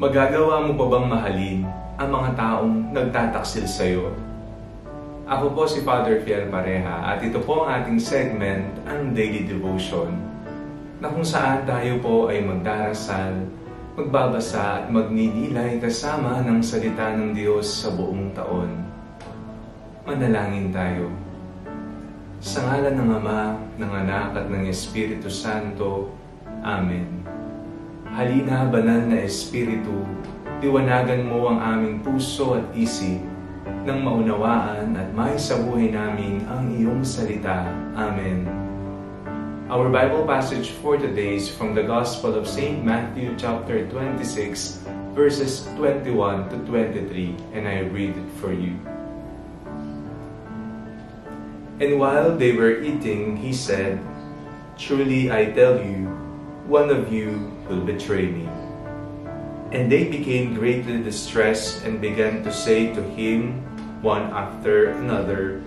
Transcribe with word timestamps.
Magagawa 0.00 0.64
mo 0.64 0.80
pa 0.80 0.96
bang 0.96 1.06
mahalin 1.12 1.60
ang 2.00 2.08
mga 2.08 2.32
taong 2.32 2.88
nagtataksil 2.88 3.68
sa 3.68 3.84
iyo? 3.84 4.08
Ako 5.28 5.52
po 5.52 5.68
si 5.68 5.84
Father 5.84 6.24
Fiel 6.24 6.48
Pareha 6.48 7.04
at 7.12 7.20
ito 7.20 7.36
po 7.44 7.68
ang 7.68 7.84
ating 7.84 8.00
segment, 8.00 8.64
ang 8.88 9.12
Daily 9.12 9.44
Devotion, 9.44 10.16
na 11.04 11.12
kung 11.12 11.20
saan 11.20 11.68
tayo 11.68 12.00
po 12.00 12.32
ay 12.32 12.40
magdarasal, 12.40 13.44
magbabasa 14.00 14.80
at 14.80 14.84
magninilay 14.88 15.76
kasama 15.76 16.40
ng 16.48 16.64
salita 16.64 17.12
ng 17.12 17.36
Diyos 17.36 17.68
sa 17.68 17.92
buong 17.92 18.32
taon. 18.32 18.72
Manalangin 20.08 20.72
tayo. 20.72 21.12
Sa 22.40 22.64
ngalan 22.64 22.96
ng 22.96 23.10
Ama, 23.20 23.40
ng 23.76 23.92
Anak 24.08 24.32
at 24.32 24.46
ng 24.48 24.64
Espiritu 24.64 25.28
Santo. 25.28 26.08
Amen. 26.64 27.19
Halina, 28.10 28.66
banal 28.66 29.06
na 29.06 29.22
Espiritu, 29.22 30.02
liwanagan 30.58 31.30
mo 31.30 31.46
ang 31.46 31.62
aming 31.62 32.02
puso 32.02 32.58
at 32.58 32.66
isip 32.74 33.22
nang 33.86 34.02
maunawaan 34.02 34.98
at 34.98 35.14
may 35.14 35.38
sa 35.38 35.54
namin 35.62 36.42
ang 36.50 36.74
iyong 36.74 37.06
salita. 37.06 37.70
Amen. 37.94 38.50
Our 39.70 39.86
Bible 39.94 40.26
passage 40.26 40.74
for 40.82 40.98
today 40.98 41.38
is 41.38 41.46
from 41.46 41.78
the 41.78 41.86
Gospel 41.86 42.34
of 42.34 42.50
St. 42.50 42.82
Matthew 42.82 43.38
chapter 43.38 43.86
26 43.86 44.82
verses 45.14 45.70
21 45.78 46.50
to 46.50 46.58
23 46.66 47.54
and 47.54 47.62
I 47.62 47.86
read 47.94 48.18
it 48.18 48.30
for 48.42 48.50
you. 48.50 48.74
And 51.78 52.02
while 52.02 52.34
they 52.34 52.58
were 52.58 52.82
eating, 52.82 53.38
he 53.38 53.54
said, 53.54 54.02
Truly 54.74 55.30
I 55.30 55.54
tell 55.54 55.78
you, 55.78 56.10
one 56.70 56.86
of 56.86 57.10
you 57.10 57.50
will 57.66 57.82
betray 57.82 58.30
me. 58.30 58.46
And 59.74 59.90
they 59.90 60.06
became 60.06 60.54
greatly 60.54 61.02
distressed 61.02 61.82
and 61.82 61.98
began 61.98 62.46
to 62.46 62.54
say 62.54 62.94
to 62.94 63.02
him, 63.18 63.58
one 64.06 64.30
after 64.30 64.94
another, 64.94 65.66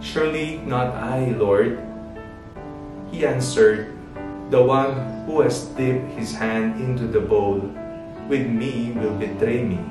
Surely 0.00 0.64
not 0.64 0.96
I, 0.96 1.36
Lord. 1.36 1.76
He 3.12 3.28
answered, 3.28 3.92
The 4.48 4.64
one 4.64 4.96
who 5.28 5.44
has 5.44 5.68
dipped 5.76 6.16
his 6.16 6.32
hand 6.32 6.80
into 6.80 7.04
the 7.04 7.20
bowl 7.20 7.60
with 8.24 8.48
me 8.48 8.96
will 8.96 9.12
betray 9.20 9.60
me. 9.60 9.84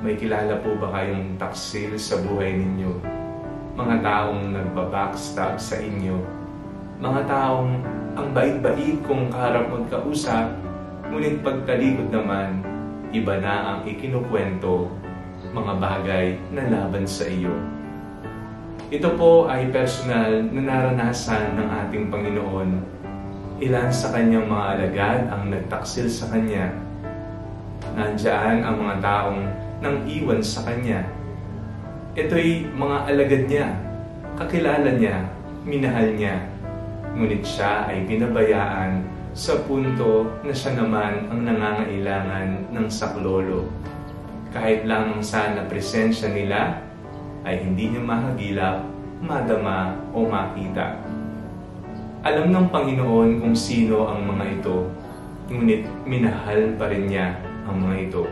May 0.00 0.16
kilala 0.16 0.64
po 0.64 0.80
ba 0.80 0.96
kayong 0.96 1.36
taksil 1.36 2.00
sa 2.00 2.16
buhay 2.24 2.56
ninyo? 2.56 3.04
Mga 3.76 3.96
taong 4.00 4.56
nagbabackstab 4.56 5.60
sa 5.60 5.76
inyo 5.76 6.37
mga 6.98 7.30
taong 7.30 7.78
ang 8.18 8.28
bait-bait 8.34 8.98
kung 9.06 9.30
kaharap 9.30 9.70
magkausap, 9.70 10.50
ngunit 11.06 11.38
pagtalikod 11.46 12.10
naman, 12.10 12.58
iba 13.14 13.38
na 13.38 13.54
ang 13.70 13.80
ikinukwento, 13.86 14.90
mga 15.54 15.72
bagay 15.78 16.26
na 16.50 16.66
laban 16.66 17.06
sa 17.06 17.30
iyo. 17.30 17.54
Ito 18.90 19.14
po 19.14 19.46
ay 19.46 19.70
personal 19.70 20.42
na 20.50 20.58
naranasan 20.58 21.54
ng 21.54 21.68
ating 21.86 22.04
Panginoon. 22.10 22.70
Ilan 23.62 23.94
sa 23.94 24.10
kanyang 24.10 24.50
mga 24.50 24.66
alagad 24.74 25.20
ang 25.30 25.54
nagtaksil 25.54 26.10
sa 26.10 26.26
kanya. 26.34 26.74
Nandiyan 27.94 28.66
ang 28.66 28.74
mga 28.74 28.96
taong 28.98 29.40
nang 29.78 30.02
iwan 30.10 30.42
sa 30.42 30.66
kanya. 30.66 31.06
Ito'y 32.18 32.74
mga 32.74 32.98
alagad 33.06 33.42
niya, 33.46 33.68
kakilala 34.34 34.90
niya, 34.98 35.30
minahal 35.62 36.10
niya, 36.18 36.57
ngunit 37.16 37.44
siya 37.44 37.88
ay 37.88 38.04
binabayaan 38.04 39.06
sa 39.38 39.54
punto 39.64 40.26
na 40.42 40.50
siya 40.50 40.74
naman 40.74 41.30
ang 41.30 41.46
nangangailangan 41.46 42.74
ng 42.74 42.86
saklolo. 42.90 43.70
Kahit 44.50 44.82
lamang 44.82 45.22
sana 45.22 45.62
presensya 45.70 46.32
nila 46.32 46.82
ay 47.46 47.62
hindi 47.62 47.94
niya 47.94 48.02
mahagilap, 48.02 48.82
madama 49.22 49.94
o 50.10 50.26
makita. 50.26 50.98
Alam 52.26 52.50
ng 52.50 52.66
Panginoon 52.66 53.38
kung 53.38 53.54
sino 53.54 54.10
ang 54.10 54.26
mga 54.26 54.58
ito, 54.58 54.90
ngunit 55.54 55.86
minahal 56.02 56.74
pa 56.74 56.90
rin 56.90 57.06
niya 57.06 57.38
ang 57.70 57.78
mga 57.78 57.96
ito. 58.10 58.24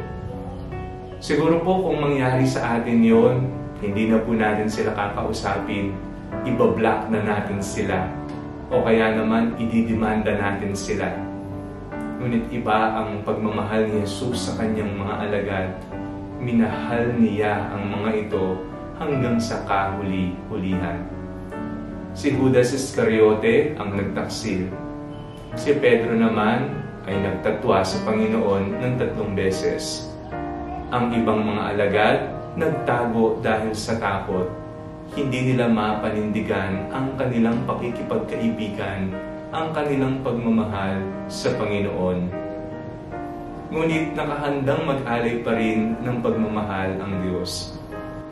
Siguro 1.23 1.63
po 1.63 1.87
kung 1.87 2.03
mangyari 2.03 2.45
sa 2.45 2.83
atin 2.83 2.99
yon, 3.01 3.47
hindi 3.79 4.11
na 4.11 4.19
po 4.21 4.35
natin 4.35 4.67
sila 4.67 4.91
kakausapin, 4.91 5.95
ibablock 6.43 7.09
na 7.15 7.23
natin 7.23 7.63
sila 7.63 8.11
o 8.71 8.83
kaya 8.83 9.15
naman 9.15 9.55
ididimanda 9.59 10.35
natin 10.35 10.75
sila. 10.75 11.07
Ngunit 12.19 12.51
iba 12.51 12.99
ang 12.99 13.23
pagmamahal 13.23 13.87
ni 13.87 14.03
Jesus 14.03 14.51
sa 14.51 14.53
kanyang 14.59 14.91
mga 14.99 15.15
alagad. 15.23 15.69
Minahal 16.43 17.15
niya 17.15 17.71
ang 17.71 17.93
mga 17.93 18.27
ito 18.27 18.59
hanggang 18.99 19.39
sa 19.39 19.63
kahuli-hulihan. 19.69 21.05
Si 22.17 22.33
Judas 22.33 22.73
Iscariote 22.73 23.77
ang 23.77 23.95
nagtaksil. 23.95 24.73
Si 25.55 25.71
Pedro 25.77 26.17
naman 26.17 26.73
ay 27.07 27.21
nagtatwa 27.23 27.85
sa 27.87 28.03
Panginoon 28.03 28.83
ng 28.83 28.93
tatlong 28.99 29.37
beses. 29.37 30.11
Ang 30.91 31.13
ibang 31.15 31.45
mga 31.45 31.63
alagad 31.77 32.19
nagtago 32.57 33.39
dahil 33.45 33.77
sa 33.77 34.01
takot 34.01 34.66
hindi 35.15 35.53
nila 35.53 35.71
mapanindigan 35.71 36.91
ang 36.91 37.15
kanilang 37.15 37.63
pakikipagkaibigan, 37.69 39.15
ang 39.55 39.71
kanilang 39.71 40.19
pagmamahal 40.27 40.99
sa 41.31 41.55
Panginoon. 41.55 42.27
Ngunit 43.71 44.19
nakahandang 44.19 44.83
mag-alay 44.83 45.43
pa 45.47 45.55
rin 45.55 45.95
ng 46.03 46.19
pagmamahal 46.23 46.99
ang 46.99 47.13
Diyos. 47.23 47.79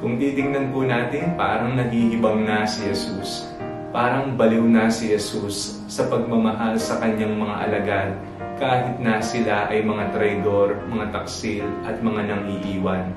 Kung 0.02 0.18
titingnan 0.18 0.74
po 0.74 0.82
natin, 0.82 1.38
parang 1.38 1.78
nahihibang 1.78 2.42
na 2.42 2.66
si 2.66 2.90
Jesus. 2.90 3.46
Parang 3.94 4.34
baliw 4.34 4.66
na 4.66 4.90
si 4.90 5.14
Jesus 5.14 5.78
sa 5.86 6.10
pagmamahal 6.10 6.74
sa 6.82 6.98
kanyang 6.98 7.38
mga 7.38 7.54
alagad 7.62 8.10
kahit 8.58 8.98
na 9.02 9.18
sila 9.18 9.66
ay 9.70 9.82
mga 9.82 10.14
traidor, 10.14 10.78
mga 10.86 11.10
taksil 11.10 11.66
at 11.86 11.98
mga 11.98 12.20
nang 12.30 12.44
iiwan. 12.46 13.10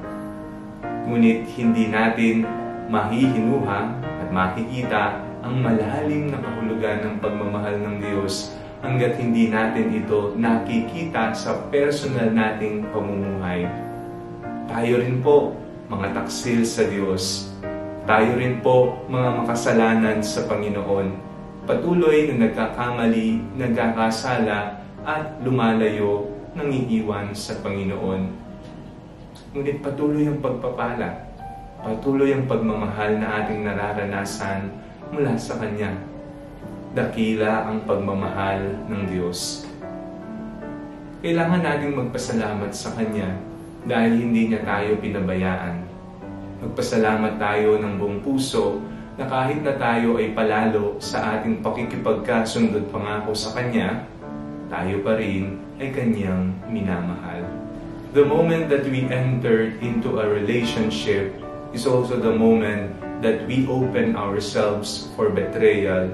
Ngunit 1.05 1.45
hindi 1.53 1.85
natin 1.87 2.45
mahihinuha 2.87 3.79
at 3.99 4.29
makikita 4.31 5.19
ang 5.43 5.59
malalim 5.59 6.31
na 6.31 6.39
kahulugan 6.39 7.03
ng 7.03 7.15
pagmamahal 7.19 7.75
ng 7.83 7.95
Diyos 7.99 8.55
hanggat 8.79 9.19
hindi 9.19 9.51
natin 9.51 9.91
ito 9.91 10.31
nakikita 10.39 11.35
sa 11.35 11.67
personal 11.67 12.31
nating 12.31 12.87
pamumuhay. 12.95 13.67
Tayo 14.71 15.03
rin 15.03 15.19
po, 15.19 15.55
mga 15.91 16.15
taksil 16.15 16.63
sa 16.63 16.87
Diyos. 16.87 17.51
Tayo 18.07 18.39
rin 18.39 18.63
po, 18.63 19.03
mga 19.11 19.43
makasalanan 19.43 20.23
sa 20.23 20.47
Panginoon. 20.47 21.07
Patuloy 21.67 22.31
na 22.31 22.47
nagkakamali, 22.47 23.59
nagkakasala, 23.59 24.79
at 25.03 25.39
lumalayo, 25.43 26.27
nangiiwan 26.55 27.35
sa 27.35 27.59
Panginoon. 27.59 28.31
Ngunit 29.55 29.79
patuloy 29.83 30.27
ang 30.27 30.39
pagpapala 30.39 31.26
Patuloy 31.87 32.35
ang 32.35 32.51
pagmamahal 32.51 33.15
na 33.15 33.39
ating 33.39 33.63
nararanasan 33.63 34.67
mula 35.07 35.39
sa 35.39 35.55
Kanya. 35.55 35.95
Dakila 36.91 37.63
ang 37.63 37.87
pagmamahal 37.87 38.59
ng 38.91 39.07
Diyos. 39.07 39.63
Kailangan 41.23 41.63
nating 41.63 41.95
magpasalamat 41.95 42.75
sa 42.75 42.91
Kanya 42.91 43.39
dahil 43.87 44.19
hindi 44.19 44.51
niya 44.51 44.67
tayo 44.67 44.99
pinabayaan. 44.99 45.87
Magpasalamat 46.67 47.39
tayo 47.39 47.79
ng 47.79 47.93
buong 47.95 48.19
puso 48.19 48.83
na 49.15 49.23
kahit 49.23 49.63
na 49.63 49.79
tayo 49.79 50.19
ay 50.19 50.35
palalo 50.35 50.99
sa 50.99 51.39
ating 51.39 51.63
pakikipagkasundot 51.63 52.91
pangako 52.91 53.31
sa 53.31 53.55
Kanya, 53.55 54.03
tayo 54.67 54.99
pa 55.07 55.15
rin 55.15 55.55
ay 55.79 55.95
Kanyang 55.95 56.51
minamahal. 56.67 57.47
The 58.11 58.27
moment 58.27 58.67
that 58.67 58.83
we 58.83 59.07
entered 59.07 59.79
into 59.79 60.19
a 60.19 60.27
relationship 60.27 61.46
is 61.73 61.87
also 61.87 62.19
the 62.19 62.31
moment 62.31 62.93
that 63.23 63.47
we 63.47 63.65
open 63.67 64.15
ourselves 64.15 65.09
for 65.15 65.29
betrayal, 65.29 66.11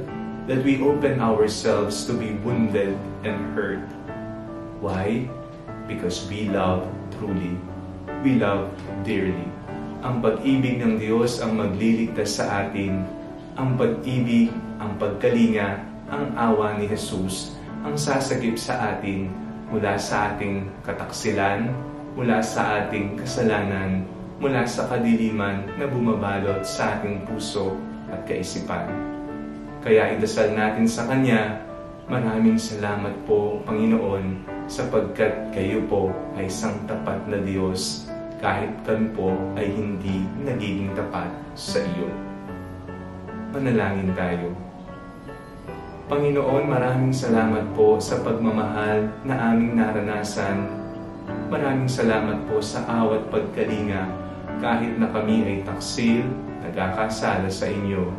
that 0.47 0.63
we 0.63 0.79
open 0.81 1.19
ourselves 1.19 2.05
to 2.05 2.13
be 2.13 2.37
wounded 2.41 2.95
and 3.27 3.37
hurt. 3.53 3.83
Why? 4.79 5.27
Because 5.87 6.25
we 6.29 6.47
love 6.49 6.87
truly. 7.17 7.57
We 8.23 8.39
love 8.39 8.71
dearly. 9.03 9.47
Ang 10.03 10.19
pag-ibig 10.19 10.83
ng 10.83 10.99
Diyos 10.99 11.39
ang 11.39 11.59
magliligtas 11.59 12.39
sa 12.39 12.67
atin. 12.67 13.03
Ang 13.55 13.79
pag-ibig, 13.79 14.51
ang 14.79 14.95
pagkalinga, 14.99 15.79
ang 16.11 16.25
awa 16.35 16.75
ni 16.75 16.87
Jesus 16.87 17.55
ang 17.83 17.99
sasagip 17.99 18.55
sa 18.55 18.95
atin 18.95 19.27
mula 19.67 19.99
sa 19.99 20.31
ating 20.31 20.71
kataksilan, 20.87 21.67
mula 22.15 22.39
sa 22.39 22.79
ating 22.79 23.19
kasalanan, 23.19 24.07
mula 24.43 24.67
sa 24.67 24.91
kadiliman 24.91 25.63
na 25.79 25.87
bumabalot 25.87 26.67
sa 26.67 26.99
ating 26.99 27.23
puso 27.23 27.79
at 28.11 28.27
kaisipan. 28.27 28.91
Kaya 29.79 30.19
idasal 30.19 30.51
natin 30.51 30.83
sa 30.83 31.07
Kanya, 31.07 31.63
maraming 32.11 32.59
salamat 32.59 33.15
po, 33.23 33.63
Panginoon, 33.63 34.43
sapagkat 34.67 35.55
kayo 35.55 35.79
po 35.87 36.11
ay 36.35 36.51
isang 36.51 36.75
tapat 36.91 37.23
na 37.31 37.39
Diyos 37.39 38.11
kahit 38.43 38.75
kami 38.83 39.15
po 39.15 39.31
ay 39.55 39.71
hindi 39.71 40.27
nagiging 40.43 40.91
tapat 40.91 41.31
sa 41.55 41.79
iyo. 41.79 42.11
Manalangin 43.55 44.11
tayo. 44.11 44.51
Panginoon, 46.11 46.67
maraming 46.67 47.15
salamat 47.15 47.71
po 47.79 47.95
sa 47.95 48.19
pagmamahal 48.19 49.07
na 49.23 49.55
aming 49.55 49.79
naranasan. 49.79 50.67
Maraming 51.47 51.87
salamat 51.87 52.43
po 52.51 52.59
sa 52.59 52.83
awat 52.91 53.31
pagkalinga 53.31 54.22
kahit 54.59 54.97
na 54.99 55.09
kami 55.09 55.45
ay 55.45 55.57
taksil, 55.65 56.27
nagkakasala 56.65 57.47
sa 57.47 57.65
inyo. 57.69 58.09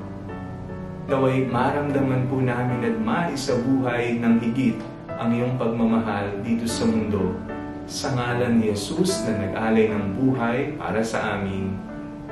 Naway 1.04 1.44
maramdaman 1.52 2.32
po 2.32 2.40
namin 2.40 2.80
at 2.80 2.96
maisabuhay 2.96 4.16
ng 4.24 4.40
higit 4.40 4.80
ang 5.20 5.36
iyong 5.36 5.60
pagmamahal 5.60 6.40
dito 6.40 6.64
sa 6.64 6.88
mundo. 6.88 7.36
Sa 7.84 8.16
ngalan 8.16 8.64
ni 8.64 8.72
Jesus 8.72 9.20
na 9.28 9.36
nag-alay 9.44 9.92
ng 9.92 10.16
buhay 10.16 10.72
para 10.80 11.04
sa 11.04 11.36
amin. 11.36 11.76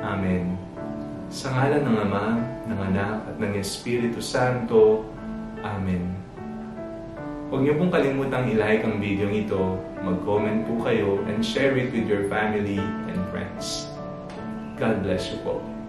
Amen. 0.01 0.57
Sa 1.29 1.53
ngalan 1.53 1.85
ng 1.85 1.97
Ama, 2.09 2.27
ng 2.73 2.79
Anak 2.93 3.29
at 3.29 3.37
ng 3.37 3.53
Espiritu 3.61 4.25
Santo. 4.25 5.05
Amen. 5.61 6.09
Huwag 7.53 7.69
niyo 7.69 7.77
pong 7.77 7.93
kalimutang 7.93 8.49
i-like 8.49 8.81
ang 8.89 8.97
video 8.97 9.29
ito, 9.29 9.77
mag-comment 10.01 10.65
po 10.65 10.81
kayo, 10.89 11.21
and 11.29 11.45
share 11.45 11.77
it 11.77 11.93
with 11.93 12.09
your 12.09 12.25
family 12.33 12.81
and 13.13 13.21
friends. 13.29 13.92
God 14.79 15.03
bless 15.03 15.31
you 15.31 15.39
po. 15.45 15.82